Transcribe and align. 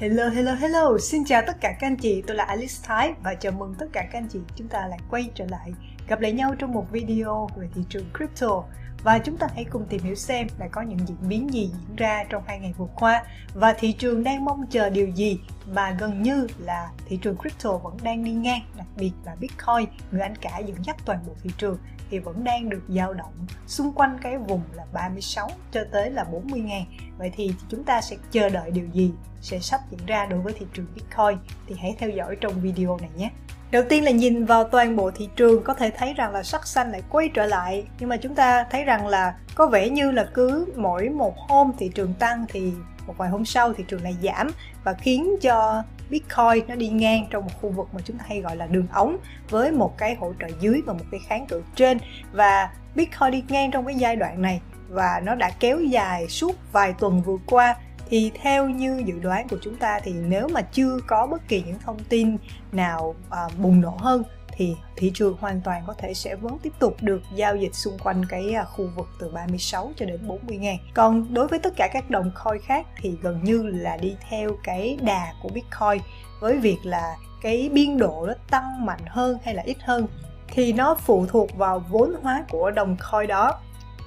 Hello, 0.00 0.28
hello, 0.28 0.54
hello! 0.54 0.98
Xin 0.98 1.24
chào 1.24 1.42
tất 1.46 1.56
cả 1.60 1.76
các 1.80 1.86
anh 1.86 1.96
chị, 1.96 2.22
tôi 2.26 2.36
là 2.36 2.44
Alice 2.44 2.74
Thái 2.82 3.12
và 3.22 3.34
chào 3.34 3.52
mừng 3.52 3.74
tất 3.78 3.86
cả 3.92 4.02
các 4.12 4.18
anh 4.18 4.28
chị. 4.32 4.38
Chúng 4.56 4.68
ta 4.68 4.86
lại 4.86 4.98
quay 5.10 5.30
trở 5.34 5.44
lại 5.50 5.72
gặp 6.08 6.20
lại 6.20 6.32
nhau 6.32 6.54
trong 6.58 6.72
một 6.72 6.86
video 6.90 7.48
về 7.56 7.68
thị 7.74 7.82
trường 7.88 8.04
crypto 8.18 8.64
và 9.02 9.18
chúng 9.18 9.36
ta 9.36 9.46
hãy 9.54 9.64
cùng 9.64 9.86
tìm 9.88 10.02
hiểu 10.02 10.14
xem 10.14 10.46
đã 10.58 10.68
có 10.68 10.82
những 10.82 10.98
diễn 11.06 11.28
biến 11.28 11.52
gì 11.52 11.70
diễn 11.72 11.96
ra 11.96 12.24
trong 12.28 12.42
hai 12.46 12.58
ngày 12.58 12.74
vừa 12.78 12.88
qua. 12.94 13.24
Và 13.54 13.72
thị 13.72 13.92
trường 13.92 14.24
đang 14.24 14.44
mong 14.44 14.66
chờ 14.70 14.90
điều 14.90 15.08
gì? 15.08 15.40
Mà 15.72 15.90
gần 15.90 16.22
như 16.22 16.46
là 16.58 16.90
thị 17.06 17.18
trường 17.22 17.36
crypto 17.36 17.72
vẫn 17.72 17.96
đang 18.02 18.24
đi 18.24 18.32
ngang, 18.32 18.62
đặc 18.76 18.86
biệt 18.96 19.12
là 19.24 19.34
Bitcoin. 19.40 19.88
Người 20.10 20.20
anh 20.20 20.36
cả 20.36 20.58
dẫn 20.58 20.84
dắt 20.84 20.96
toàn 21.04 21.18
bộ 21.26 21.32
thị 21.42 21.50
trường 21.58 21.78
thì 22.10 22.18
vẫn 22.18 22.44
đang 22.44 22.68
được 22.68 22.82
dao 22.88 23.14
động 23.14 23.46
xung 23.66 23.92
quanh 23.92 24.18
cái 24.22 24.38
vùng 24.38 24.62
là 24.74 24.84
36 24.92 25.50
cho 25.72 25.80
tới 25.92 26.10
là 26.10 26.24
40 26.24 26.60
ngàn. 26.60 26.84
Vậy 27.18 27.30
thì 27.34 27.54
chúng 27.68 27.84
ta 27.84 28.00
sẽ 28.00 28.16
chờ 28.30 28.48
đợi 28.48 28.70
điều 28.70 28.86
gì 28.92 29.12
sẽ 29.40 29.58
sắp 29.58 29.80
diễn 29.90 30.06
ra 30.06 30.26
đối 30.26 30.40
với 30.40 30.52
thị 30.52 30.66
trường 30.72 30.86
Bitcoin? 30.94 31.38
Thì 31.66 31.74
hãy 31.78 31.96
theo 31.98 32.10
dõi 32.10 32.36
trong 32.40 32.60
video 32.60 32.98
này 33.00 33.10
nhé. 33.16 33.30
Đầu 33.70 33.82
tiên 33.88 34.04
là 34.04 34.10
nhìn 34.10 34.44
vào 34.44 34.64
toàn 34.64 34.96
bộ 34.96 35.10
thị 35.10 35.28
trường, 35.36 35.62
có 35.62 35.74
thể 35.74 35.90
thấy 35.90 36.14
rằng 36.14 36.32
là 36.32 36.42
sắc 36.42 36.66
xanh 36.66 36.92
lại 36.92 37.02
quay 37.10 37.28
trở 37.28 37.46
lại. 37.46 37.84
Nhưng 37.98 38.08
mà 38.08 38.16
chúng 38.16 38.34
ta 38.34 38.64
thấy 38.70 38.84
rằng 38.84 39.06
là 39.06 39.34
có 39.54 39.66
vẻ 39.66 39.88
như 39.88 40.10
là 40.10 40.28
cứ 40.34 40.66
mỗi 40.76 41.08
một 41.08 41.38
hôm 41.38 41.72
thị 41.78 41.90
trường 41.94 42.14
tăng 42.14 42.46
thì 42.48 42.72
một 43.06 43.14
vài 43.16 43.28
hôm 43.28 43.44
sau 43.44 43.72
thị 43.72 43.84
trường 43.88 44.02
lại 44.02 44.16
giảm 44.22 44.50
và 44.84 44.92
khiến 44.92 45.36
cho 45.40 45.82
Bitcoin 46.10 46.68
nó 46.68 46.74
đi 46.74 46.88
ngang 46.88 47.26
trong 47.30 47.44
một 47.44 47.50
khu 47.60 47.70
vực 47.70 47.88
mà 47.92 48.00
chúng 48.04 48.18
ta 48.18 48.24
hay 48.28 48.40
gọi 48.40 48.56
là 48.56 48.66
đường 48.66 48.86
ống 48.92 49.16
với 49.50 49.72
một 49.72 49.98
cái 49.98 50.14
hỗ 50.14 50.32
trợ 50.40 50.46
dưới 50.60 50.82
và 50.86 50.92
một 50.92 51.04
cái 51.10 51.20
kháng 51.26 51.46
cự 51.46 51.62
trên. 51.74 51.98
Và 52.32 52.70
Bitcoin 52.94 53.30
đi 53.30 53.44
ngang 53.48 53.70
trong 53.70 53.86
cái 53.86 53.94
giai 53.94 54.16
đoạn 54.16 54.42
này 54.42 54.60
và 54.88 55.20
nó 55.24 55.34
đã 55.34 55.50
kéo 55.60 55.80
dài 55.80 56.28
suốt 56.28 56.56
vài 56.72 56.94
tuần 56.98 57.22
vừa 57.22 57.36
qua 57.46 57.76
thì 58.10 58.30
theo 58.42 58.68
như 58.68 59.02
dự 59.06 59.18
đoán 59.18 59.48
của 59.48 59.58
chúng 59.62 59.76
ta 59.76 60.00
thì 60.04 60.12
nếu 60.12 60.48
mà 60.48 60.62
chưa 60.62 60.98
có 61.06 61.26
bất 61.26 61.48
kỳ 61.48 61.62
những 61.62 61.78
thông 61.84 61.98
tin 62.08 62.36
nào 62.72 63.14
à, 63.30 63.48
bùng 63.58 63.80
nổ 63.80 63.96
hơn 63.98 64.22
thì 64.52 64.76
thị 64.96 65.10
trường 65.14 65.36
hoàn 65.40 65.60
toàn 65.60 65.82
có 65.86 65.94
thể 65.98 66.14
sẽ 66.14 66.34
vẫn 66.34 66.58
tiếp 66.62 66.72
tục 66.78 66.96
được 67.00 67.22
giao 67.34 67.56
dịch 67.56 67.74
xung 67.74 67.98
quanh 67.98 68.24
cái 68.28 68.54
à, 68.54 68.64
khu 68.64 68.88
vực 68.96 69.06
từ 69.20 69.28
36 69.28 69.92
cho 69.96 70.06
đến 70.06 70.28
40 70.28 70.56
ngàn. 70.56 70.76
Còn 70.94 71.34
đối 71.34 71.48
với 71.48 71.58
tất 71.58 71.72
cả 71.76 71.88
các 71.92 72.10
đồng 72.10 72.30
coin 72.44 72.62
khác 72.62 72.86
thì 73.00 73.14
gần 73.22 73.44
như 73.44 73.62
là 73.62 73.96
đi 73.96 74.16
theo 74.28 74.50
cái 74.64 74.98
đà 75.02 75.32
của 75.42 75.48
Bitcoin 75.48 76.02
với 76.40 76.56
việc 76.56 76.78
là 76.82 77.16
cái 77.42 77.70
biên 77.72 77.98
độ 77.98 78.24
nó 78.26 78.34
tăng 78.50 78.86
mạnh 78.86 79.00
hơn 79.06 79.38
hay 79.44 79.54
là 79.54 79.62
ít 79.62 79.76
hơn 79.80 80.06
thì 80.48 80.72
nó 80.72 80.94
phụ 80.94 81.26
thuộc 81.26 81.56
vào 81.56 81.84
vốn 81.90 82.14
hóa 82.22 82.44
của 82.50 82.70
đồng 82.70 82.96
coin 83.10 83.28
đó. 83.28 83.60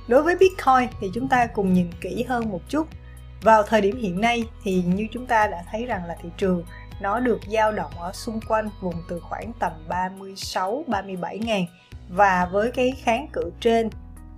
Đối 0.07 0.23
với 0.23 0.35
Bitcoin 0.35 0.89
thì 1.01 1.07
chúng 1.13 1.27
ta 1.27 1.45
cùng 1.45 1.73
nhìn 1.73 1.87
kỹ 2.01 2.23
hơn 2.23 2.49
một 2.49 2.61
chút 2.69 2.87
vào 3.41 3.63
thời 3.63 3.81
điểm 3.81 3.97
hiện 3.97 4.21
nay 4.21 4.43
thì 4.63 4.83
như 4.83 5.07
chúng 5.11 5.25
ta 5.25 5.47
đã 5.47 5.63
thấy 5.71 5.85
rằng 5.85 6.05
là 6.05 6.15
thị 6.21 6.29
trường 6.37 6.63
nó 7.01 7.19
được 7.19 7.39
dao 7.51 7.71
động 7.71 7.91
ở 7.97 8.11
xung 8.13 8.39
quanh 8.47 8.69
vùng 8.81 8.95
từ 9.09 9.19
khoảng 9.19 9.51
tầm 9.59 9.71
36 9.89 10.83
37 10.87 11.39
ngàn. 11.39 11.65
Và 12.09 12.49
với 12.51 12.71
cái 12.71 12.93
kháng 13.03 13.27
cự 13.33 13.51
trên 13.59 13.89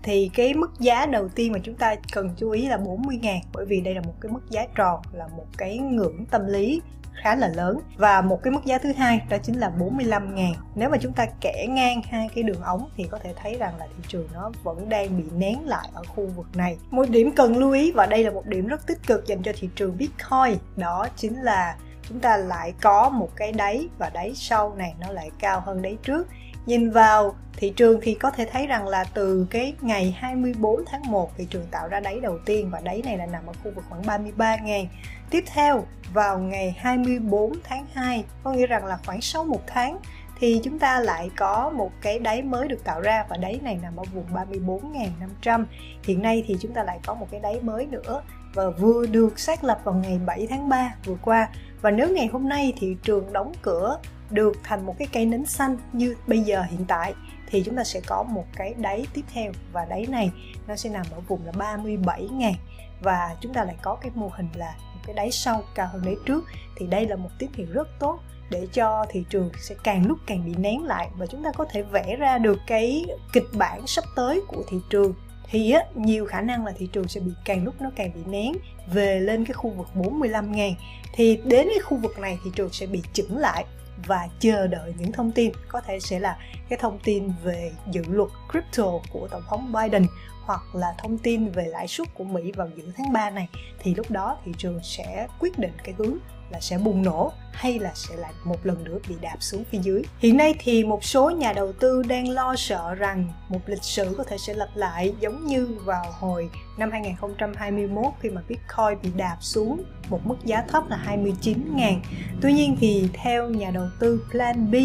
thì 0.03 0.29
cái 0.33 0.53
mức 0.53 0.71
giá 0.79 1.05
đầu 1.05 1.29
tiên 1.29 1.51
mà 1.51 1.59
chúng 1.63 1.75
ta 1.75 1.95
cần 2.11 2.29
chú 2.37 2.51
ý 2.51 2.67
là 2.67 2.77
40 2.77 3.19
ngàn, 3.21 3.41
bởi 3.53 3.65
vì 3.65 3.81
đây 3.81 3.95
là 3.95 4.01
một 4.01 4.13
cái 4.21 4.31
mức 4.31 4.49
giá 4.49 4.65
tròn, 4.75 5.01
là 5.13 5.27
một 5.27 5.45
cái 5.57 5.77
ngưỡng 5.77 6.25
tâm 6.25 6.45
lý 6.47 6.81
khá 7.22 7.36
là 7.36 7.47
lớn. 7.47 7.80
Và 7.97 8.22
một 8.22 8.39
cái 8.44 8.52
mức 8.53 8.66
giá 8.66 8.78
thứ 8.78 8.94
hai, 8.94 9.22
đó 9.30 9.38
chính 9.44 9.59
là 9.59 9.69
45 9.69 10.36
ngàn. 10.36 10.53
Nếu 10.75 10.89
mà 10.89 10.97
chúng 11.02 11.14
ta 11.14 11.25
kẻ 11.42 11.66
ngang 11.69 12.02
hai 12.09 12.30
cái 12.36 12.44
đường 12.44 12.61
ống 12.61 12.89
thì 12.97 13.03
có 13.03 13.19
thể 13.19 13.33
thấy 13.44 13.58
rằng 13.58 13.78
là 13.78 13.88
thị 13.88 14.03
trường 14.08 14.28
nó 14.33 14.52
vẫn 14.64 14.89
đang 14.89 15.17
bị 15.17 15.23
nén 15.38 15.67
lại 15.67 15.89
ở 15.94 16.03
khu 16.08 16.28
vực 16.28 16.47
này. 16.56 16.78
Một 16.89 17.09
điểm 17.09 17.31
cần 17.36 17.58
lưu 17.58 17.72
ý 17.72 17.91
và 17.91 18.06
đây 18.06 18.23
là 18.23 18.31
một 18.31 18.45
điểm 18.45 18.67
rất 18.67 18.88
tích 18.88 19.00
cực 19.08 19.28
dành 19.28 19.44
cho 19.44 19.52
thị 19.59 19.69
trường 19.75 19.97
Bitcoin, 19.97 20.58
đó 20.75 21.08
chính 21.16 21.41
là 21.41 21.75
chúng 22.09 22.19
ta 22.19 22.38
lại 22.38 22.73
có 22.81 23.09
một 23.09 23.30
cái 23.36 23.52
đáy 23.52 23.88
và 23.97 24.09
đáy 24.09 24.31
sau 24.36 24.75
này 24.75 24.94
nó 25.00 25.11
lại 25.11 25.31
cao 25.39 25.59
hơn 25.66 25.81
đáy 25.81 25.97
trước. 26.03 26.28
Nhìn 26.66 26.91
vào 26.91 27.36
thị 27.58 27.73
trường 27.75 28.00
thì 28.02 28.14
có 28.14 28.31
thể 28.31 28.45
thấy 28.52 28.67
rằng 28.67 28.88
là 28.88 29.03
từ 29.13 29.47
cái 29.50 29.73
ngày 29.81 30.16
24 30.19 30.85
tháng 30.85 31.02
1 31.12 31.38
thị 31.38 31.47
trường 31.50 31.68
tạo 31.72 31.88
ra 31.88 32.00
đáy 32.00 32.19
đầu 32.19 32.38
tiên 32.46 32.69
và 32.69 32.79
đáy 32.79 33.02
này 33.06 33.18
là 33.18 33.25
nằm 33.25 33.46
ở 33.47 33.53
khu 33.63 33.72
vực 33.75 33.85
khoảng 33.90 34.06
33 34.06 34.56
ngàn. 34.56 34.88
Tiếp 35.29 35.44
theo 35.53 35.84
vào 36.13 36.40
ngày 36.40 36.75
24 36.78 37.53
tháng 37.63 37.85
2 37.94 38.25
có 38.44 38.51
nghĩa 38.51 38.68
rằng 38.68 38.85
là 38.85 38.97
khoảng 39.06 39.22
sau 39.22 39.44
một 39.44 39.62
tháng 39.68 40.00
thì 40.40 40.62
chúng 40.63 40.79
ta 40.79 41.00
lại 41.00 41.29
có 41.38 41.72
một 41.75 41.91
cái 42.01 42.19
đáy 42.19 42.41
mới 42.41 42.68
được 42.68 42.84
tạo 42.84 43.01
ra 43.01 43.25
và 43.29 43.38
đáy 43.38 43.59
này 43.63 43.79
nằm 43.81 43.96
ở 43.96 44.03
vùng 44.13 44.25
34.500 44.34 45.66
hiện 46.03 46.22
nay 46.22 46.44
thì 46.47 46.57
chúng 46.59 46.73
ta 46.73 46.84
lại 46.84 47.00
có 47.06 47.13
một 47.13 47.28
cái 47.31 47.40
đáy 47.40 47.59
mới 47.62 47.85
nữa 47.85 48.22
và 48.53 48.69
vừa 48.69 49.06
được 49.06 49.40
xác 49.40 49.63
lập 49.63 49.79
vào 49.84 49.96
ngày 49.96 50.19
7 50.25 50.47
tháng 50.50 50.69
3 50.69 50.96
vừa 51.06 51.16
qua. 51.22 51.50
Và 51.81 51.91
nếu 51.91 52.09
ngày 52.09 52.28
hôm 52.28 52.50
nay 52.50 52.73
thị 52.79 52.97
trường 53.03 53.34
đóng 53.34 53.52
cửa 53.62 54.00
được 54.29 54.57
thành 54.63 54.85
một 54.85 54.96
cái 54.97 55.07
cây 55.13 55.25
nến 55.25 55.46
xanh 55.46 55.78
như 55.94 56.16
bây 56.28 56.40
giờ 56.40 56.63
hiện 56.69 56.85
tại, 56.88 57.13
thì 57.47 57.63
chúng 57.66 57.75
ta 57.75 57.84
sẽ 57.84 58.02
có 58.07 58.23
một 58.23 58.46
cái 58.56 58.73
đáy 58.78 59.07
tiếp 59.13 59.22
theo. 59.34 59.52
Và 59.72 59.85
đáy 59.85 60.06
này 60.09 60.31
nó 60.68 60.75
sẽ 60.75 60.90
nằm 60.90 61.06
ở 61.12 61.19
vùng 61.19 61.46
là 61.46 61.52
37 61.52 62.28
ngàn 62.31 62.53
và 63.02 63.35
chúng 63.41 63.53
ta 63.53 63.63
lại 63.63 63.75
có 63.81 63.96
cái 63.96 64.12
mô 64.16 64.31
hình 64.34 64.47
là 64.56 64.75
cái 65.06 65.14
đáy 65.14 65.31
sau 65.31 65.64
cao 65.75 65.90
hơn 65.94 66.02
đáy 66.06 66.16
trước 66.25 66.46
thì 66.75 66.88
đây 66.88 67.08
là 67.08 67.16
một 67.16 67.30
tín 67.40 67.50
hiệu 67.53 67.68
rất 67.74 67.88
tốt 68.00 68.19
để 68.50 68.68
cho 68.74 69.06
thị 69.09 69.25
trường 69.30 69.50
sẽ 69.58 69.75
càng 69.84 70.08
lúc 70.08 70.18
càng 70.25 70.46
bị 70.46 70.53
nén 70.58 70.84
lại 70.84 71.09
và 71.18 71.25
chúng 71.25 71.44
ta 71.44 71.52
có 71.52 71.66
thể 71.72 71.81
vẽ 71.81 72.16
ra 72.16 72.38
được 72.38 72.59
cái 72.68 73.06
kịch 73.34 73.47
bản 73.53 73.88
sắp 73.88 74.03
tới 74.16 74.41
của 74.47 74.64
thị 74.69 74.78
trường. 74.90 75.14
Thì 75.50 75.72
á, 75.72 75.81
nhiều 75.96 76.25
khả 76.25 76.41
năng 76.41 76.66
là 76.66 76.72
thị 76.78 76.90
trường 76.94 77.08
sẽ 77.08 77.19
bị 77.19 77.31
càng 77.46 77.64
lúc 77.64 77.81
nó 77.81 77.90
càng 77.96 78.12
bị 78.16 78.22
nén 78.25 78.53
về 78.88 79.19
lên 79.19 79.45
cái 79.45 79.53
khu 79.53 79.69
vực 79.69 79.88
45 79.95 80.51
ngàn 80.51 80.73
thì 81.13 81.39
đến 81.45 81.67
cái 81.69 81.79
khu 81.83 81.97
vực 81.97 82.19
này 82.19 82.39
thị 82.44 82.51
trường 82.55 82.69
sẽ 82.71 82.85
bị 82.85 83.01
chững 83.13 83.38
lại 83.38 83.66
và 84.07 84.27
chờ 84.39 84.67
đợi 84.67 84.94
những 84.97 85.11
thông 85.11 85.31
tin 85.31 85.51
có 85.67 85.81
thể 85.81 85.99
sẽ 85.99 86.19
là 86.19 86.38
cái 86.69 86.79
thông 86.81 86.99
tin 87.03 87.31
về 87.43 87.72
dự 87.91 88.01
luật 88.07 88.29
crypto 88.51 88.91
của 89.13 89.27
tổng 89.31 89.43
thống 89.49 89.73
Biden 89.73 90.05
hoặc 90.45 90.75
là 90.75 90.93
thông 90.97 91.17
tin 91.17 91.51
về 91.51 91.66
lãi 91.66 91.88
suất 91.88 92.13
của 92.13 92.23
Mỹ 92.23 92.51
vào 92.51 92.69
giữa 92.75 92.91
tháng 92.97 93.13
3 93.13 93.29
này 93.29 93.49
thì 93.79 93.95
lúc 93.95 94.11
đó 94.11 94.38
thị 94.45 94.51
trường 94.57 94.79
sẽ 94.83 95.27
quyết 95.39 95.59
định 95.59 95.72
cái 95.83 95.95
hướng 95.97 96.17
là 96.49 96.59
sẽ 96.59 96.77
bùng 96.77 97.03
nổ 97.03 97.31
hay 97.51 97.79
là 97.79 97.91
sẽ 97.95 98.16
lại 98.16 98.33
một 98.43 98.66
lần 98.66 98.83
nữa 98.83 98.97
bị 99.09 99.16
đạp 99.22 99.38
xuống 99.39 99.63
phía 99.72 99.77
dưới. 99.77 100.03
Hiện 100.19 100.38
nay 100.38 100.55
thì 100.59 100.83
một 100.83 101.03
số 101.03 101.29
nhà 101.29 101.53
đầu 101.53 101.73
tư 101.73 102.03
đang 102.03 102.29
lo 102.29 102.55
sợ 102.55 102.95
rằng 102.95 103.27
một 103.49 103.59
lịch 103.66 103.83
sử 103.83 104.16
có 104.17 104.23
thể 104.23 104.38
sẽ 104.38 104.53
lặp 104.53 104.69
lại 104.75 105.13
giống 105.19 105.45
như 105.45 105.77
vào 105.85 106.05
hồi 106.11 106.49
năm 106.77 106.91
2021 106.91 108.05
khi 108.19 108.29
mà 108.29 108.41
Bitcoin 108.47 108.72
bị 109.03 109.09
đạp 109.16 109.38
xuống 109.39 109.84
một 110.09 110.19
mức 110.23 110.35
giá 110.45 110.61
thấp 110.67 110.84
là 110.89 111.00
29.000. 111.06 112.00
Tuy 112.41 112.53
nhiên 112.53 112.78
thì 112.79 113.09
theo 113.13 113.50
nhà 113.50 113.72
đầu 113.72 113.85
tư 114.00 114.25
Plan 114.31 114.72
B 114.72 114.75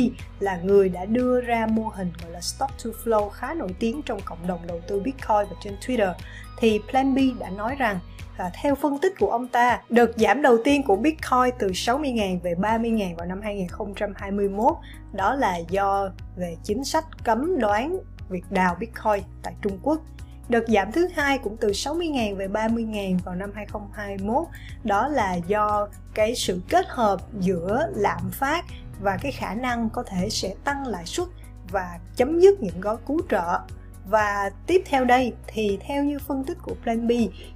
là 0.41 0.56
người 0.56 0.88
đã 0.88 1.04
đưa 1.04 1.41
ra 1.41 1.66
mô 1.66 1.88
hình 1.88 2.12
gọi 2.22 2.32
là 2.32 2.41
Stock 2.41 2.84
to 2.84 2.91
Flow 3.04 3.28
khá 3.28 3.54
nổi 3.54 3.75
tiếng 3.78 4.03
trong 4.03 4.21
cộng 4.25 4.47
đồng 4.47 4.66
đầu 4.66 4.81
tư 4.88 5.00
Bitcoin 5.00 5.47
và 5.50 5.56
trên 5.65 5.75
Twitter 5.87 6.12
thì 6.59 6.81
Plan 6.91 7.15
B 7.15 7.19
đã 7.41 7.50
nói 7.50 7.75
rằng 7.78 7.99
và 8.38 8.50
theo 8.62 8.75
phân 8.75 8.99
tích 8.99 9.15
của 9.19 9.31
ông 9.31 9.49
ta, 9.49 9.81
đợt 9.88 10.10
giảm 10.16 10.43
đầu 10.43 10.59
tiên 10.65 10.82
của 10.82 10.97
Bitcoin 10.97 11.55
từ 11.59 11.69
60.000 11.69 12.41
về 12.41 12.55
30.000 12.55 13.16
vào 13.16 13.26
năm 13.26 13.41
2021 13.43 14.75
đó 15.12 15.34
là 15.34 15.56
do 15.56 16.10
về 16.37 16.56
chính 16.62 16.84
sách 16.84 17.05
cấm 17.25 17.59
đoán 17.59 17.99
việc 18.28 18.44
đào 18.50 18.76
Bitcoin 18.81 19.22
tại 19.43 19.55
Trung 19.62 19.78
Quốc. 19.82 20.00
Đợt 20.48 20.64
giảm 20.69 20.92
thứ 20.92 21.09
hai 21.14 21.38
cũng 21.38 21.56
từ 21.60 21.69
60.000 21.69 22.36
về 22.36 22.48
30.000 22.48 23.19
vào 23.25 23.34
năm 23.34 23.53
2021 23.54 24.44
đó 24.84 25.09
là 25.09 25.34
do 25.34 25.88
cái 26.14 26.34
sự 26.34 26.60
kết 26.69 26.86
hợp 26.88 27.20
giữa 27.41 27.91
lạm 27.94 28.31
phát 28.32 28.64
và 29.00 29.19
cái 29.22 29.32
khả 29.32 29.54
năng 29.54 29.91
có 29.91 30.03
thể 30.03 30.28
sẽ 30.31 30.54
tăng 30.64 30.87
lãi 30.87 31.06
suất 31.06 31.28
và 31.70 31.98
chấm 32.16 32.41
dứt 32.41 32.60
những 32.60 32.81
gói 32.81 32.97
cứu 33.06 33.20
trợ 33.31 33.60
và 34.10 34.50
tiếp 34.66 34.82
theo 34.87 35.04
đây 35.04 35.32
thì 35.47 35.78
theo 35.81 36.04
như 36.04 36.19
phân 36.19 36.44
tích 36.44 36.58
của 36.62 36.75
Plan 36.82 37.08
B, 37.08 37.10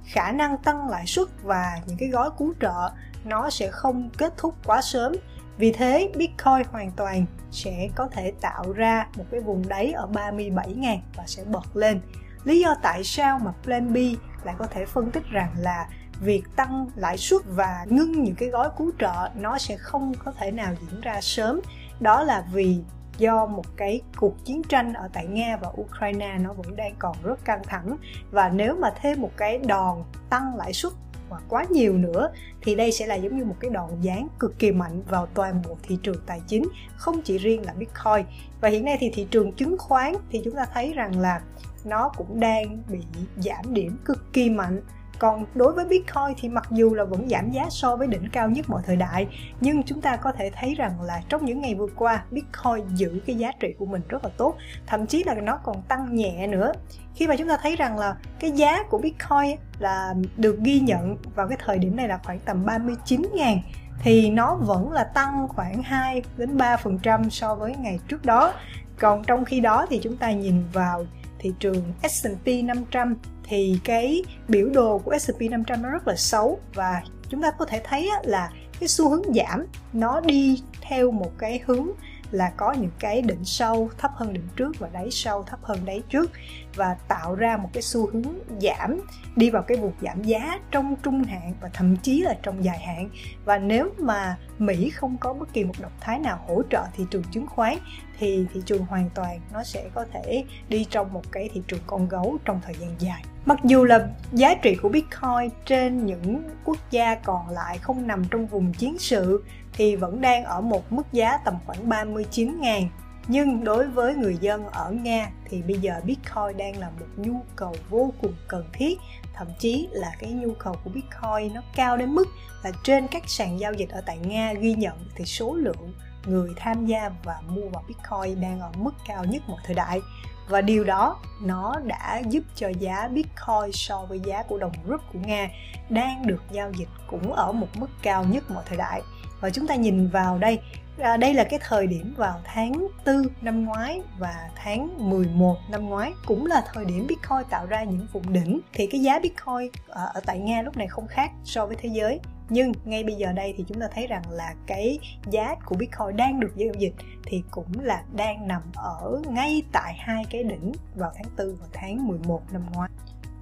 khả 0.05 0.31
năng 0.31 0.57
tăng 0.57 0.89
lãi 0.89 1.05
suất 1.05 1.27
và 1.43 1.79
những 1.87 1.97
cái 1.97 2.09
gói 2.09 2.29
cứu 2.37 2.53
trợ 2.61 2.89
nó 3.25 3.49
sẽ 3.49 3.69
không 3.71 4.09
kết 4.17 4.33
thúc 4.37 4.55
quá 4.65 4.81
sớm. 4.81 5.15
Vì 5.57 5.71
thế 5.71 6.11
Bitcoin 6.15 6.67
hoàn 6.71 6.91
toàn 6.91 7.25
sẽ 7.51 7.89
có 7.95 8.07
thể 8.11 8.33
tạo 8.41 8.71
ra 8.71 9.07
một 9.17 9.25
cái 9.31 9.39
vùng 9.39 9.67
đáy 9.67 9.91
ở 9.91 10.07
37.000 10.13 10.97
và 11.15 11.23
sẽ 11.27 11.43
bật 11.43 11.75
lên. 11.75 12.01
Lý 12.43 12.59
do 12.59 12.75
tại 12.81 13.03
sao 13.03 13.39
mà 13.39 13.51
Plan 13.63 13.93
B 13.93 13.97
lại 14.43 14.55
có 14.57 14.67
thể 14.67 14.85
phân 14.85 15.11
tích 15.11 15.23
rằng 15.31 15.53
là 15.57 15.87
việc 16.21 16.43
tăng 16.55 16.87
lãi 16.95 17.17
suất 17.17 17.41
và 17.45 17.85
ngưng 17.89 18.23
những 18.23 18.35
cái 18.35 18.49
gói 18.49 18.69
cứu 18.77 18.91
trợ 18.99 19.29
nó 19.35 19.57
sẽ 19.57 19.77
không 19.77 20.13
có 20.25 20.31
thể 20.31 20.51
nào 20.51 20.73
diễn 20.81 21.01
ra 21.01 21.21
sớm. 21.21 21.59
Đó 21.99 22.23
là 22.23 22.45
vì 22.53 22.79
do 23.17 23.45
một 23.45 23.65
cái 23.77 24.01
cuộc 24.17 24.45
chiến 24.45 24.61
tranh 24.63 24.93
ở 24.93 25.09
tại 25.13 25.25
Nga 25.25 25.57
và 25.61 25.69
Ukraine 25.81 26.37
nó 26.39 26.53
vẫn 26.53 26.75
đang 26.75 26.95
còn 26.99 27.15
rất 27.23 27.45
căng 27.45 27.63
thẳng. 27.63 27.97
Và 28.31 28.49
nếu 28.49 28.75
mà 28.75 28.93
thêm 29.01 29.21
một 29.21 29.31
cái 29.37 29.57
đòn 29.57 30.03
tăng 30.29 30.55
lãi 30.55 30.73
suất 30.73 30.93
mà 31.29 31.37
quá 31.49 31.65
nhiều 31.69 31.93
nữa, 31.93 32.31
thì 32.61 32.75
đây 32.75 32.91
sẽ 32.91 33.05
là 33.05 33.15
giống 33.15 33.37
như 33.37 33.45
một 33.45 33.55
cái 33.59 33.71
đòn 33.71 33.89
giáng 34.03 34.27
cực 34.39 34.59
kỳ 34.59 34.71
mạnh 34.71 35.01
vào 35.09 35.25
toàn 35.25 35.61
bộ 35.67 35.77
thị 35.83 35.97
trường 36.03 36.21
tài 36.25 36.41
chính, 36.47 36.63
không 36.95 37.21
chỉ 37.21 37.37
riêng 37.37 37.65
là 37.65 37.73
Bitcoin. 37.73 38.25
Và 38.61 38.69
hiện 38.69 38.85
nay 38.85 38.97
thì 38.99 39.11
thị 39.13 39.27
trường 39.31 39.51
chứng 39.51 39.77
khoán 39.77 40.13
thì 40.31 40.41
chúng 40.45 40.55
ta 40.55 40.65
thấy 40.73 40.93
rằng 40.93 41.19
là 41.19 41.41
nó 41.85 42.09
cũng 42.17 42.39
đang 42.39 42.81
bị 42.87 42.99
giảm 43.37 43.73
điểm 43.73 43.97
cực 44.05 44.33
kỳ 44.33 44.49
mạnh 44.49 44.81
còn 45.19 45.45
đối 45.55 45.73
với 45.73 45.85
Bitcoin 45.85 46.35
thì 46.37 46.49
mặc 46.49 46.67
dù 46.71 46.93
là 46.93 47.03
vẫn 47.03 47.29
giảm 47.29 47.51
giá 47.51 47.65
so 47.69 47.95
với 47.95 48.07
đỉnh 48.07 48.29
cao 48.31 48.49
nhất 48.49 48.69
mọi 48.69 48.81
thời 48.85 48.95
đại, 48.95 49.27
nhưng 49.61 49.83
chúng 49.83 50.01
ta 50.01 50.15
có 50.15 50.31
thể 50.31 50.51
thấy 50.53 50.75
rằng 50.75 51.01
là 51.01 51.21
trong 51.29 51.45
những 51.45 51.61
ngày 51.61 51.75
vừa 51.75 51.87
qua, 51.95 52.23
Bitcoin 52.31 52.95
giữ 52.95 53.19
cái 53.25 53.35
giá 53.35 53.51
trị 53.59 53.73
của 53.79 53.85
mình 53.85 54.01
rất 54.09 54.23
là 54.23 54.29
tốt, 54.37 54.55
thậm 54.87 55.05
chí 55.07 55.23
là 55.23 55.33
nó 55.33 55.57
còn 55.63 55.81
tăng 55.81 56.15
nhẹ 56.15 56.47
nữa 56.47 56.71
khi 57.15 57.27
mà 57.27 57.35
chúng 57.35 57.47
ta 57.47 57.57
thấy 57.61 57.75
rằng 57.75 57.97
là 57.97 58.15
cái 58.39 58.51
giá 58.51 58.83
của 58.83 58.97
Bitcoin 58.97 59.57
là 59.79 60.13
được 60.37 60.59
ghi 60.59 60.79
nhận 60.79 61.17
vào 61.35 61.47
cái 61.47 61.57
thời 61.65 61.77
điểm 61.77 61.95
này 61.95 62.07
là 62.07 62.19
khoảng 62.23 62.39
tầm 62.39 62.65
39 62.65 63.21
ngàn, 63.33 63.61
thì 63.99 64.29
nó 64.29 64.55
vẫn 64.55 64.91
là 64.91 65.03
tăng 65.03 65.47
khoảng 65.47 65.83
2 65.83 66.21
đến 66.37 66.57
3% 66.57 67.29
so 67.29 67.55
với 67.55 67.75
ngày 67.75 67.99
trước 68.07 68.25
đó. 68.25 68.53
Còn 68.99 69.23
trong 69.23 69.45
khi 69.45 69.59
đó 69.59 69.85
thì 69.89 69.99
chúng 70.03 70.17
ta 70.17 70.31
nhìn 70.31 70.63
vào 70.73 71.05
thị 71.43 71.51
trường 71.59 71.83
S&P 72.09 72.47
500 72.63 73.15
thì 73.43 73.79
cái 73.83 74.23
biểu 74.47 74.69
đồ 74.69 74.97
của 74.97 75.17
S&P 75.19 75.41
500 75.41 75.81
nó 75.81 75.89
rất 75.89 76.07
là 76.07 76.15
xấu 76.15 76.59
và 76.73 77.01
chúng 77.29 77.41
ta 77.41 77.51
có 77.51 77.65
thể 77.65 77.81
thấy 77.83 78.09
là 78.23 78.49
cái 78.79 78.87
xu 78.87 79.09
hướng 79.09 79.33
giảm. 79.33 79.65
Nó 79.93 80.19
đi 80.19 80.61
theo 80.81 81.11
một 81.11 81.31
cái 81.37 81.61
hướng 81.65 81.87
là 82.33 82.51
có 82.57 82.71
những 82.71 82.91
cái 82.99 83.21
đỉnh 83.21 83.45
sâu 83.45 83.89
thấp 83.97 84.11
hơn 84.15 84.33
đỉnh 84.33 84.47
trước 84.55 84.79
và 84.79 84.89
đáy 84.93 85.11
sâu 85.11 85.43
thấp 85.43 85.59
hơn 85.63 85.79
đáy 85.85 86.01
trước 86.09 86.31
và 86.75 86.95
tạo 87.07 87.35
ra 87.35 87.57
một 87.57 87.69
cái 87.73 87.83
xu 87.83 88.09
hướng 88.11 88.39
giảm, 88.61 89.01
đi 89.35 89.49
vào 89.49 89.61
cái 89.61 89.77
vùng 89.77 89.93
giảm 90.01 90.23
giá 90.23 90.59
trong 90.71 90.95
trung 91.03 91.23
hạn 91.23 91.53
và 91.61 91.69
thậm 91.73 91.97
chí 91.97 92.21
là 92.21 92.37
trong 92.43 92.63
dài 92.63 92.79
hạn 92.79 93.09
và 93.45 93.57
nếu 93.57 93.89
mà 93.97 94.37
Mỹ 94.59 94.89
không 94.89 95.17
có 95.17 95.33
bất 95.33 95.53
kỳ 95.53 95.63
một 95.63 95.73
động 95.81 95.91
thái 95.99 96.19
nào 96.19 96.39
hỗ 96.47 96.61
trợ 96.69 96.83
thị 96.97 97.03
trường 97.11 97.23
chứng 97.31 97.47
khoán, 97.47 97.77
thì 98.19 98.45
thị 98.53 98.61
trường 98.65 98.85
hoàn 98.85 99.09
toàn 99.09 99.39
nó 99.53 99.63
sẽ 99.63 99.89
có 99.93 100.05
thể 100.13 100.45
đi 100.69 100.85
trong 100.89 101.13
một 101.13 101.31
cái 101.31 101.49
thị 101.53 101.61
trường 101.67 101.79
con 101.87 102.07
gấu 102.07 102.37
trong 102.45 102.61
thời 102.65 102.75
gian 102.79 102.95
dài. 102.99 103.23
Mặc 103.45 103.59
dù 103.63 103.83
là 103.83 104.07
giá 104.31 104.55
trị 104.55 104.75
của 104.75 104.89
Bitcoin 104.89 105.49
trên 105.65 106.05
những 106.05 106.43
quốc 106.65 106.77
gia 106.91 107.15
còn 107.15 107.49
lại 107.49 107.77
không 107.77 108.07
nằm 108.07 108.23
trong 108.31 108.47
vùng 108.47 108.73
chiến 108.73 108.99
sự 108.99 109.43
thì 109.73 109.95
vẫn 109.95 110.21
đang 110.21 110.43
ở 110.43 110.61
một 110.61 110.91
mức 110.91 111.13
giá 111.13 111.37
tầm 111.37 111.55
khoảng 111.65 111.89
39 111.89 112.61
ngàn. 112.61 112.89
Nhưng 113.27 113.63
đối 113.63 113.87
với 113.87 114.15
người 114.15 114.37
dân 114.41 114.67
ở 114.67 114.91
Nga 114.91 115.29
thì 115.49 115.61
bây 115.61 115.77
giờ 115.79 115.93
Bitcoin 116.05 116.57
đang 116.57 116.77
là 116.77 116.89
một 116.89 117.05
nhu 117.17 117.41
cầu 117.55 117.75
vô 117.89 118.13
cùng 118.21 118.33
cần 118.47 118.65
thiết. 118.73 118.99
Thậm 119.33 119.47
chí 119.59 119.87
là 119.91 120.11
cái 120.19 120.31
nhu 120.31 120.53
cầu 120.53 120.75
của 120.83 120.89
Bitcoin 120.89 121.53
nó 121.53 121.61
cao 121.75 121.97
đến 121.97 122.09
mức 122.15 122.27
là 122.63 122.71
trên 122.83 123.07
các 123.07 123.23
sàn 123.27 123.59
giao 123.59 123.73
dịch 123.73 123.89
ở 123.89 124.01
tại 124.05 124.17
Nga 124.17 124.53
ghi 124.53 124.73
nhận 124.73 125.07
thì 125.15 125.25
số 125.25 125.55
lượng 125.55 125.93
người 126.25 126.49
tham 126.57 126.85
gia 126.85 127.11
và 127.23 127.41
mua 127.47 127.69
vào 127.69 127.83
Bitcoin 127.87 128.41
đang 128.41 128.59
ở 128.59 128.71
mức 128.77 128.91
cao 129.07 129.25
nhất 129.25 129.43
mọi 129.47 129.59
thời 129.65 129.75
đại 129.75 130.01
và 130.47 130.61
điều 130.61 130.83
đó 130.83 131.19
nó 131.41 131.75
đã 131.85 132.21
giúp 132.29 132.43
cho 132.55 132.69
giá 132.79 133.07
Bitcoin 133.07 133.71
so 133.73 134.05
với 134.09 134.19
giá 134.19 134.43
của 134.43 134.57
đồng 134.57 134.71
rúp 134.87 135.01
của 135.13 135.19
Nga 135.25 135.47
đang 135.89 136.27
được 136.27 136.41
giao 136.51 136.71
dịch 136.71 136.89
cũng 137.07 137.33
ở 137.33 137.51
một 137.51 137.67
mức 137.75 137.89
cao 138.01 138.23
nhất 138.23 138.51
mọi 138.51 138.63
thời 138.67 138.77
đại. 138.77 139.01
Và 139.41 139.49
chúng 139.49 139.67
ta 139.67 139.75
nhìn 139.75 140.09
vào 140.09 140.37
đây 140.37 140.59
à, 140.99 141.17
đây 141.17 141.33
là 141.33 141.43
cái 141.43 141.59
thời 141.67 141.87
điểm 141.87 142.13
vào 142.17 142.41
tháng 142.43 142.87
4 143.05 143.23
năm 143.41 143.65
ngoái 143.65 144.01
và 144.19 144.49
tháng 144.55 145.09
11 145.09 145.57
năm 145.69 145.89
ngoái 145.89 146.13
cũng 146.25 146.45
là 146.45 146.63
thời 146.73 146.85
điểm 146.85 147.07
Bitcoin 147.07 147.49
tạo 147.49 147.65
ra 147.65 147.83
những 147.83 148.07
vùng 148.13 148.33
đỉnh. 148.33 148.59
Thì 148.73 148.87
cái 148.87 149.01
giá 149.01 149.19
Bitcoin 149.19 149.71
ở, 149.87 150.11
ở 150.13 150.21
tại 150.25 150.39
Nga 150.39 150.61
lúc 150.61 150.77
này 150.77 150.87
không 150.87 151.07
khác 151.07 151.31
so 151.43 151.65
với 151.65 151.75
thế 151.79 151.89
giới. 151.93 152.19
Nhưng 152.49 152.71
ngay 152.85 153.03
bây 153.03 153.15
giờ 153.15 153.31
đây 153.31 153.53
thì 153.57 153.65
chúng 153.67 153.79
ta 153.79 153.87
thấy 153.95 154.07
rằng 154.07 154.23
là 154.29 154.53
cái 154.67 154.99
giá 155.29 155.55
của 155.65 155.75
Bitcoin 155.75 156.17
đang 156.17 156.39
được 156.39 156.51
giao 156.55 156.73
dịch 156.77 156.93
thì 157.25 157.43
cũng 157.51 157.79
là 157.81 158.03
đang 158.15 158.47
nằm 158.47 158.61
ở 158.75 159.21
ngay 159.27 159.63
tại 159.71 159.93
hai 159.97 160.25
cái 160.29 160.43
đỉnh 160.43 160.71
vào 160.95 161.11
tháng 161.15 161.31
4 161.37 161.55
và 161.55 161.67
tháng 161.73 162.07
11 162.07 162.41
năm 162.51 162.61
ngoái. 162.73 162.89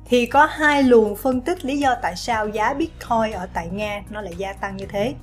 Thì 0.05 0.25
có 0.25 0.45
hai 0.45 0.83
luồng 0.83 1.15
phân 1.15 1.41
tích 1.41 1.65
lý 1.65 1.79
do 1.79 1.95
tại 2.01 2.15
sao 2.15 2.47
giá 2.47 2.73
Bitcoin 2.73 3.31
ở 3.33 3.47
tại 3.53 3.69
Nga 3.69 4.03
nó 4.09 4.21
lại 4.21 4.33
gia 4.37 4.53
tăng 4.53 4.77
như 4.77 4.85
thế. 4.85 5.13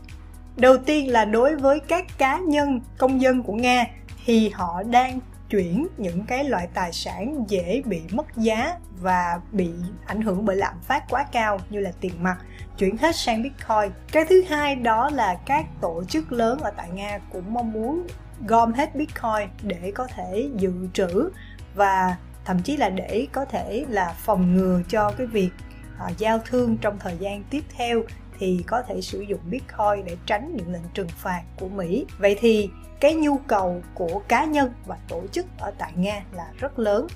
Đầu 0.58 0.76
tiên 0.76 1.12
là 1.12 1.24
đối 1.24 1.56
với 1.56 1.80
các 1.80 2.18
cá 2.18 2.38
nhân, 2.38 2.80
công 2.98 3.20
dân 3.20 3.42
của 3.42 3.52
Nga, 3.52 3.86
thì 4.24 4.48
họ 4.48 4.82
đang 4.82 5.20
chuyển 5.50 5.86
những 5.96 6.24
cái 6.24 6.44
loại 6.44 6.68
tài 6.74 6.92
sản 6.92 7.44
dễ 7.48 7.82
bị 7.84 8.00
mất 8.10 8.36
giá 8.36 8.74
và 9.00 9.40
bị 9.52 9.70
ảnh 10.06 10.22
hưởng 10.22 10.44
bởi 10.44 10.56
lạm 10.56 10.74
phát 10.82 11.04
quá 11.10 11.26
cao 11.32 11.60
như 11.70 11.80
là 11.80 11.90
tiền 12.00 12.12
mặt, 12.20 12.36
chuyển 12.78 12.96
hết 12.96 13.16
sang 13.16 13.42
Bitcoin. 13.42 13.92
Cái 14.12 14.24
thứ 14.24 14.42
hai 14.48 14.74
đó 14.76 15.10
là 15.12 15.34
các 15.46 15.66
tổ 15.80 16.04
chức 16.08 16.32
lớn 16.32 16.58
ở 16.58 16.70
tại 16.76 16.88
Nga 16.94 17.18
cũng 17.32 17.54
mong 17.54 17.72
muốn 17.72 18.06
gom 18.46 18.72
hết 18.72 18.94
Bitcoin 18.94 19.48
để 19.62 19.92
có 19.94 20.06
thể 20.06 20.48
dự 20.56 20.72
trữ 20.92 21.30
và 21.74 22.16
thậm 22.44 22.62
chí 22.62 22.76
là 22.76 22.90
để 22.90 23.26
có 23.32 23.44
thể 23.44 23.84
là 23.88 24.14
phòng 24.18 24.56
ngừa 24.56 24.80
cho 24.88 25.12
cái 25.18 25.26
việc 25.26 25.50
à, 25.98 26.10
giao 26.18 26.38
thương 26.38 26.76
trong 26.76 26.98
thời 26.98 27.16
gian 27.18 27.42
tiếp 27.50 27.64
theo 27.76 28.02
thì 28.38 28.64
có 28.66 28.82
thể 28.82 29.00
sử 29.00 29.20
dụng 29.20 29.40
Bitcoin 29.50 30.04
để 30.04 30.16
tránh 30.26 30.56
những 30.56 30.72
lệnh 30.72 30.82
trừng 30.94 31.08
phạt 31.08 31.42
của 31.60 31.68
Mỹ. 31.68 32.06
Vậy 32.18 32.36
thì 32.40 32.70
cái 33.00 33.14
nhu 33.14 33.38
cầu 33.38 33.82
của 33.94 34.22
cá 34.28 34.44
nhân 34.44 34.72
và 34.86 34.96
tổ 35.08 35.22
chức 35.32 35.46
ở 35.58 35.72
tại 35.78 35.92
Nga 35.96 36.22
là 36.32 36.46
rất 36.58 36.78
lớn 36.78 37.06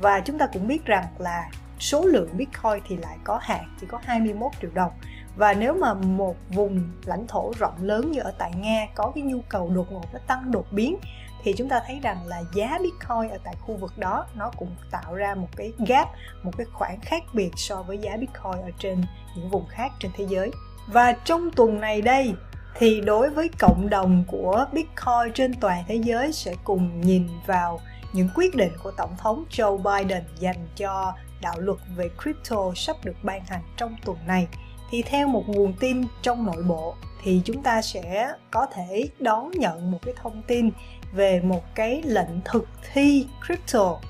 và 0.00 0.20
chúng 0.20 0.38
ta 0.38 0.46
cũng 0.46 0.66
biết 0.66 0.84
rằng 0.84 1.04
là 1.18 1.50
số 1.78 2.02
lượng 2.04 2.28
Bitcoin 2.36 2.82
thì 2.88 2.96
lại 2.96 3.18
có 3.24 3.38
hạn 3.42 3.64
chỉ 3.80 3.86
có 3.86 3.98
21 4.04 4.52
triệu 4.60 4.70
đồng 4.74 4.92
và 5.36 5.54
nếu 5.54 5.74
mà 5.74 5.94
một 5.94 6.36
vùng 6.48 6.92
lãnh 7.04 7.26
thổ 7.26 7.52
rộng 7.58 7.74
lớn 7.80 8.10
như 8.10 8.20
ở 8.20 8.32
tại 8.38 8.52
Nga 8.56 8.86
có 8.94 9.12
cái 9.14 9.24
nhu 9.24 9.40
cầu 9.48 9.70
đột 9.70 9.92
ngột 9.92 10.04
nó 10.12 10.18
tăng 10.26 10.50
đột 10.50 10.66
biến 10.70 10.96
thì 11.44 11.54
chúng 11.56 11.68
ta 11.68 11.80
thấy 11.86 12.00
rằng 12.02 12.26
là 12.26 12.42
giá 12.54 12.78
Bitcoin 12.82 13.30
ở 13.30 13.38
tại 13.44 13.54
khu 13.60 13.76
vực 13.76 13.98
đó 13.98 14.26
nó 14.34 14.50
cũng 14.56 14.76
tạo 14.90 15.14
ra 15.14 15.34
một 15.34 15.48
cái 15.56 15.72
gap, 15.86 16.08
một 16.42 16.56
cái 16.56 16.66
khoảng 16.72 17.00
khác 17.00 17.22
biệt 17.32 17.50
so 17.56 17.82
với 17.82 17.98
giá 17.98 18.16
Bitcoin 18.16 18.62
ở 18.62 18.70
trên 18.78 19.04
những 19.36 19.50
vùng 19.50 19.66
khác 19.66 19.92
trên 20.00 20.10
thế 20.16 20.26
giới. 20.28 20.50
Và 20.86 21.12
trong 21.12 21.50
tuần 21.50 21.80
này 21.80 22.02
đây, 22.02 22.34
thì 22.74 23.00
đối 23.00 23.30
với 23.30 23.50
cộng 23.58 23.90
đồng 23.90 24.24
của 24.26 24.66
Bitcoin 24.72 25.32
trên 25.34 25.54
toàn 25.54 25.84
thế 25.88 25.94
giới 25.94 26.32
sẽ 26.32 26.54
cùng 26.64 27.00
nhìn 27.00 27.28
vào 27.46 27.80
những 28.12 28.28
quyết 28.34 28.54
định 28.54 28.72
của 28.82 28.90
Tổng 28.90 29.16
thống 29.18 29.44
Joe 29.50 29.76
Biden 29.76 30.22
dành 30.38 30.66
cho 30.76 31.12
đạo 31.42 31.54
luật 31.58 31.78
về 31.96 32.10
crypto 32.22 32.72
sắp 32.76 32.96
được 33.04 33.16
ban 33.22 33.44
hành 33.46 33.62
trong 33.76 33.96
tuần 34.04 34.16
này. 34.26 34.48
Thì 34.90 35.02
theo 35.02 35.28
một 35.28 35.44
nguồn 35.46 35.72
tin 35.80 36.04
trong 36.22 36.46
nội 36.46 36.62
bộ, 36.62 36.94
thì 37.22 37.40
chúng 37.44 37.62
ta 37.62 37.82
sẽ 37.82 38.32
có 38.50 38.66
thể 38.74 39.08
đón 39.18 39.50
nhận 39.50 39.90
một 39.90 39.98
cái 40.02 40.14
thông 40.22 40.42
tin 40.42 40.70
về 41.12 41.40
một 41.40 41.74
cái 41.74 42.02
lệnh 42.04 42.40
thực 42.44 42.68
thi 42.92 43.26
crypto 43.46 44.00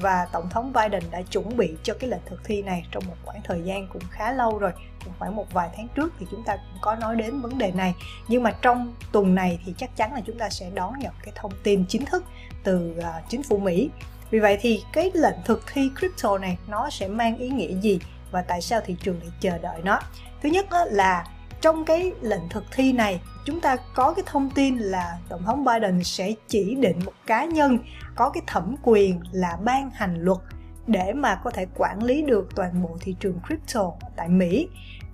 và 0.00 0.28
tổng 0.32 0.48
thống 0.50 0.72
Biden 0.72 1.02
đã 1.10 1.22
chuẩn 1.22 1.56
bị 1.56 1.76
cho 1.82 1.94
cái 2.00 2.10
lệnh 2.10 2.20
thực 2.26 2.44
thi 2.44 2.62
này 2.62 2.86
trong 2.90 3.04
một 3.08 3.16
khoảng 3.24 3.40
thời 3.44 3.62
gian 3.62 3.86
cũng 3.88 4.02
khá 4.10 4.32
lâu 4.32 4.58
rồi. 4.58 4.72
Khoảng 5.18 5.36
một 5.36 5.52
vài 5.52 5.68
tháng 5.76 5.88
trước 5.94 6.12
thì 6.18 6.26
chúng 6.30 6.44
ta 6.44 6.56
cũng 6.56 6.78
có 6.80 6.94
nói 6.94 7.16
đến 7.16 7.40
vấn 7.40 7.58
đề 7.58 7.72
này. 7.72 7.94
Nhưng 8.28 8.42
mà 8.42 8.50
trong 8.62 8.94
tuần 9.12 9.34
này 9.34 9.60
thì 9.64 9.74
chắc 9.78 9.96
chắn 9.96 10.14
là 10.14 10.20
chúng 10.26 10.38
ta 10.38 10.48
sẽ 10.48 10.70
đón 10.74 10.98
nhận 10.98 11.12
cái 11.22 11.32
thông 11.36 11.52
tin 11.62 11.84
chính 11.88 12.04
thức 12.04 12.24
từ 12.62 12.94
uh, 12.98 13.04
chính 13.28 13.42
phủ 13.42 13.58
Mỹ. 13.58 13.90
Vì 14.30 14.38
vậy 14.38 14.58
thì 14.60 14.84
cái 14.92 15.10
lệnh 15.14 15.36
thực 15.44 15.64
thi 15.72 15.90
crypto 15.98 16.38
này 16.38 16.58
nó 16.68 16.90
sẽ 16.90 17.08
mang 17.08 17.38
ý 17.38 17.48
nghĩa 17.48 17.74
gì 17.74 18.00
và 18.30 18.42
tại 18.42 18.60
sao 18.60 18.80
thị 18.84 18.96
trường 19.02 19.18
lại 19.20 19.30
chờ 19.40 19.58
đợi 19.58 19.80
nó? 19.82 20.00
Thứ 20.42 20.48
nhất 20.48 20.66
là 20.86 21.24
trong 21.60 21.84
cái 21.84 22.12
lệnh 22.20 22.48
thực 22.50 22.64
thi 22.72 22.92
này, 22.92 23.20
chúng 23.44 23.60
ta 23.60 23.76
có 23.94 24.12
cái 24.12 24.22
thông 24.26 24.50
tin 24.50 24.78
là 24.78 25.18
tổng 25.28 25.42
thống 25.42 25.64
Biden 25.64 26.04
sẽ 26.04 26.34
chỉ 26.48 26.74
định 26.74 26.98
một 27.04 27.12
cá 27.26 27.44
nhân 27.44 27.78
có 28.14 28.30
cái 28.30 28.42
thẩm 28.46 28.76
quyền 28.82 29.20
là 29.32 29.58
ban 29.64 29.90
hành 29.90 30.20
luật 30.20 30.38
để 30.86 31.12
mà 31.12 31.34
có 31.34 31.50
thể 31.50 31.66
quản 31.76 32.02
lý 32.02 32.22
được 32.22 32.48
toàn 32.54 32.82
bộ 32.82 32.96
thị 33.00 33.16
trường 33.20 33.38
crypto 33.46 33.92
tại 34.16 34.28
Mỹ. 34.28 34.68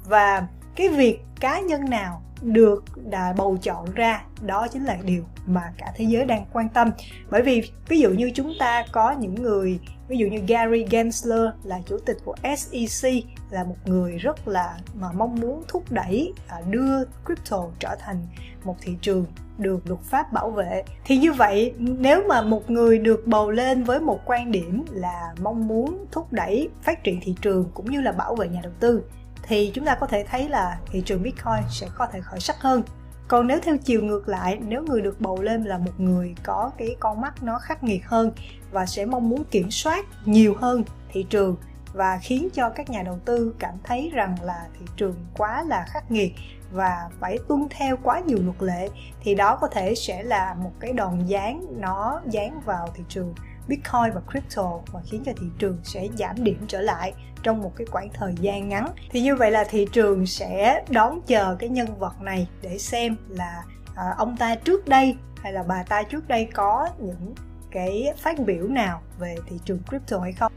Và 0.05 0.47
cái 0.76 0.88
việc 0.88 1.21
cá 1.41 1.61
nhân 1.61 1.91
nào 1.91 2.23
được 2.43 2.85
đã 3.11 3.35
bầu 3.37 3.57
chọn 3.62 3.95
ra, 3.95 4.25
đó 4.41 4.67
chính 4.73 4.85
là 4.85 4.97
điều 5.03 5.25
mà 5.47 5.73
cả 5.79 5.93
thế 5.97 6.05
giới 6.05 6.25
đang 6.25 6.47
quan 6.53 6.69
tâm. 6.69 6.91
Bởi 7.31 7.43
vì 7.43 7.71
ví 7.88 8.00
dụ 8.00 8.11
như 8.11 8.31
chúng 8.35 8.53
ta 8.59 8.85
có 8.93 9.12
những 9.12 9.35
người 9.35 9.81
ví 10.09 10.17
dụ 10.19 10.27
như 10.27 10.39
Gary 10.49 10.87
Gensler 10.91 11.49
là 11.65 11.81
chủ 11.87 11.99
tịch 12.07 12.17
của 12.25 12.35
SEC 12.57 13.13
là 13.51 13.65
một 13.65 13.77
người 13.85 14.19
rất 14.19 14.49
là 14.49 14.79
mà 14.95 15.13
mong 15.13 15.41
muốn 15.41 15.65
thúc 15.69 15.85
đẩy 15.91 16.33
à, 16.49 16.61
đưa 16.71 17.05
crypto 17.27 17.65
trở 17.79 17.97
thành 17.99 18.27
một 18.65 18.77
thị 18.81 18.97
trường 19.01 19.27
được 19.59 19.81
luật 19.87 20.01
pháp 20.01 20.33
bảo 20.33 20.51
vệ 20.51 20.83
thì 21.05 21.19
như 21.19 21.33
vậy 21.33 21.75
nếu 21.79 22.23
mà 22.29 22.43
một 22.43 22.71
người 22.71 22.99
được 22.99 23.27
bầu 23.27 23.51
lên 23.51 23.85
với 23.85 24.01
một 24.01 24.21
quan 24.25 24.53
điểm 24.53 24.85
là 24.91 25.35
mong 25.43 25.69
muốn 25.69 26.07
thúc 26.13 26.33
đẩy 26.33 26.69
phát 26.83 27.05
triển 27.05 27.21
thị 27.23 27.35
trường 27.41 27.71
cũng 27.75 27.91
như 27.91 28.01
là 28.01 28.13
bảo 28.13 28.35
vệ 28.35 28.49
nhà 28.49 28.61
đầu 28.63 28.73
tư 28.81 29.03
thì 29.49 29.71
chúng 29.75 29.85
ta 29.85 29.95
có 29.95 30.07
thể 30.07 30.25
thấy 30.31 30.49
là 30.49 30.79
thị 30.91 31.03
trường 31.07 31.23
Bitcoin 31.23 31.63
sẽ 31.71 31.87
có 31.95 32.07
thể 32.07 32.21
khởi 32.21 32.41
sắc 32.41 32.57
hơn. 32.61 32.83
Còn 33.29 33.47
nếu 33.47 33.59
theo 33.63 33.77
chiều 33.77 34.03
ngược 34.03 34.29
lại, 34.29 34.59
nếu 34.67 34.83
người 34.83 35.03
được 35.03 35.21
bầu 35.21 35.43
lên 35.43 35.65
là 35.65 35.79
một 35.79 36.01
người 36.01 36.35
có 36.43 36.71
cái 36.79 36.97
con 37.01 37.21
mắt 37.21 37.43
nó 37.43 37.59
khắc 37.59 37.85
nghiệt 37.85 38.07
hơn 38.07 38.33
và 38.76 38.87
sẽ 38.87 39.06
mong 39.06 39.28
muốn 39.28 39.45
kiểm 39.45 39.71
soát 39.71 40.06
nhiều 40.25 40.54
hơn 40.59 40.85
thị 41.12 41.26
trường 41.30 41.56
và 41.92 42.18
khiến 42.23 42.49
cho 42.52 42.71
các 42.71 42.90
nhà 42.90 43.02
đầu 43.02 43.18
tư 43.25 43.54
cảm 43.59 43.75
thấy 43.85 44.11
rằng 44.14 44.37
là 44.42 44.66
thị 44.78 44.87
trường 44.97 45.14
quá 45.37 45.64
là 45.68 45.85
khắc 45.88 46.11
nghiệt 46.11 46.33
và 46.73 47.09
phải 47.21 47.38
tuân 47.49 47.66
theo 47.71 47.97
quá 48.02 48.21
nhiều 48.21 48.38
luật 48.42 48.62
lệ 48.62 48.88
thì 49.21 49.35
đó 49.35 49.59
có 49.61 49.68
thể 49.68 49.95
sẽ 49.95 50.23
là 50.23 50.54
một 50.62 50.73
cái 50.80 50.92
đòn 50.92 51.28
giáng 51.28 51.66
nó 51.80 52.21
giáng 52.33 52.61
vào 52.64 52.88
thị 52.95 53.04
trường 53.09 53.35
Bitcoin 53.68 54.12
và 54.14 54.21
crypto 54.30 54.80
và 54.92 55.00
khiến 55.06 55.23
cho 55.26 55.33
thị 55.40 55.47
trường 55.59 55.78
sẽ 55.85 56.09
giảm 56.18 56.45
điểm 56.45 56.64
trở 56.68 56.80
lại 56.80 57.14
trong 57.42 57.62
một 57.62 57.73
cái 57.76 57.87
khoảng 57.90 58.09
thời 58.14 58.35
gian 58.40 58.68
ngắn. 58.68 58.88
Thì 59.11 59.21
như 59.23 59.37
vậy 59.37 59.50
là 59.50 59.64
thị 59.64 59.87
trường 59.92 60.26
sẽ 60.26 60.85
đón 60.88 61.21
chờ 61.26 61.56
cái 61.59 61.68
nhân 61.68 61.99
vật 61.99 62.21
này 62.21 62.49
để 62.62 62.78
xem 62.78 63.16
là 63.28 63.62
à, 63.95 64.14
ông 64.18 64.37
ta 64.37 64.54
trước 64.54 64.88
đây 64.88 65.16
hay 65.42 65.52
là 65.52 65.62
bà 65.62 65.83
ta 65.83 66.02
trước 66.02 66.28
đây 66.28 66.49
có 66.54 66.88
những 66.99 67.35
cái 67.71 68.13
phát 68.17 68.39
biểu 68.39 68.69
nào 68.69 69.03
về 69.19 69.37
thị 69.49 69.57
trường 69.65 69.79
crypto 69.89 70.19
hay 70.19 70.33
không 70.33 70.53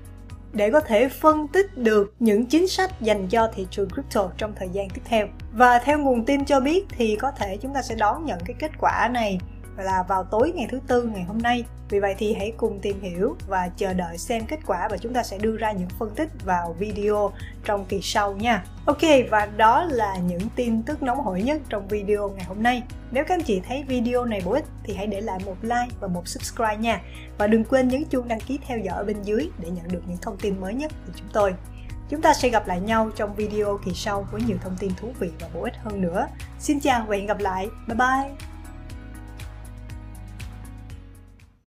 để 0.54 0.72
có 0.72 0.80
thể 0.80 1.10
phân 1.10 1.48
tích 1.48 1.78
được 1.78 2.14
những 2.20 2.46
chính 2.46 2.68
sách 2.68 3.02
dành 3.02 3.28
cho 3.28 3.52
thị 3.56 3.68
trường 3.72 3.90
crypto 3.90 4.30
trong 4.38 4.54
thời 4.56 4.70
gian 4.70 4.90
tiếp 4.90 5.02
theo. 5.06 5.28
Và 5.54 5.80
theo 5.80 5.98
nguồn 5.98 6.26
tin 6.26 6.46
cho 6.46 6.60
biết 6.60 6.86
thì 6.90 7.16
có 7.16 7.32
thể 7.32 7.58
chúng 7.58 7.74
ta 7.74 7.82
sẽ 7.82 7.96
đón 7.96 8.26
nhận 8.26 8.40
cái 8.46 8.56
kết 8.60 8.72
quả 8.80 9.10
này 9.12 9.40
là 9.80 10.04
vào 10.08 10.24
tối 10.24 10.52
ngày 10.56 10.68
thứ 10.72 10.80
tư 10.88 11.04
ngày 11.04 11.24
hôm 11.24 11.38
nay. 11.38 11.64
Vì 11.90 12.00
vậy 12.00 12.16
thì 12.18 12.34
hãy 12.34 12.54
cùng 12.58 12.80
tìm 12.80 13.02
hiểu 13.02 13.36
và 13.48 13.70
chờ 13.78 13.94
đợi 13.94 14.18
xem 14.18 14.46
kết 14.46 14.60
quả 14.66 14.88
và 14.92 14.98
chúng 14.98 15.14
ta 15.14 15.24
sẽ 15.24 15.38
đưa 15.38 15.58
ra 15.58 15.72
những 15.72 15.90
phân 16.00 16.10
tích 16.16 16.30
vào 16.46 16.76
video 16.80 17.32
trong 17.64 17.86
kỳ 17.86 18.00
sau 18.02 18.34
nha. 18.34 18.64
Ok, 18.86 19.02
và 19.30 19.46
đó 19.46 19.84
là 19.84 20.16
những 20.18 20.42
tin 20.56 20.84
tức 20.84 21.04
nóng 21.04 21.22
hổi 21.22 21.42
nhất 21.42 21.62
trong 21.70 21.88
video 21.88 22.30
ngày 22.30 22.46
hôm 22.46 22.64
nay. 22.64 22.84
Nếu 23.12 23.24
các 23.28 23.36
anh 23.36 23.44
chị 23.44 23.62
thấy 23.68 23.84
video 23.84 24.26
này 24.26 24.42
bổ 24.46 24.52
ích 24.52 24.66
thì 24.84 24.94
hãy 24.94 25.08
để 25.08 25.22
lại 25.22 25.40
một 25.46 25.56
like 25.62 25.96
và 26.00 26.08
một 26.08 26.28
subscribe 26.28 26.78
nha. 26.78 27.02
Và 27.38 27.48
đừng 27.48 27.64
quên 27.64 27.88
nhấn 27.88 28.06
chuông 28.06 28.28
đăng 28.28 28.40
ký 28.40 28.60
theo 28.68 28.78
dõi 28.78 28.98
ở 28.98 29.04
bên 29.04 29.22
dưới 29.24 29.50
để 29.58 29.70
nhận 29.70 29.88
được 29.88 30.02
những 30.08 30.18
thông 30.22 30.38
tin 30.38 30.62
mới 30.62 30.74
nhất 30.74 30.92
từ 31.08 31.14
chúng 31.16 31.30
tôi. 31.34 31.54
Chúng 32.10 32.22
ta 32.22 32.34
sẽ 32.34 32.50
gặp 32.50 32.68
lại 32.68 32.80
nhau 32.80 33.10
trong 33.16 33.36
video 33.36 33.80
kỳ 33.86 33.92
sau 33.96 34.28
với 34.32 34.42
nhiều 34.42 34.58
thông 34.64 34.78
tin 34.80 34.92
thú 34.98 35.08
vị 35.20 35.30
và 35.40 35.48
bổ 35.54 35.64
ích 35.64 35.76
hơn 35.84 36.02
nữa. 36.02 36.28
Xin 36.60 36.80
chào 36.80 37.06
và 37.08 37.16
hẹn 37.16 37.26
gặp 37.26 37.40
lại. 37.40 37.68
Bye 37.88 37.96
bye! 37.96 38.59